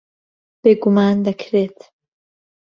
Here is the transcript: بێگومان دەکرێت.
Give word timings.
بێگومان 0.61 1.17
دەکرێت. 1.27 1.77